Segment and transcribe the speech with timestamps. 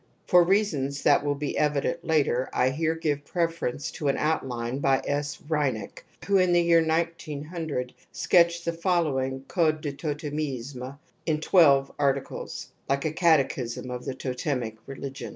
[0.25, 5.03] For reasons that will be evident later I here give preference to an outline by
[5.05, 5.37] S.
[5.47, 12.69] Reinach, who in the year 1900 sketched the following Code du Totemisme in twelve articles,
[12.89, 15.29] like a catechism of the totemic religion 2 1 p.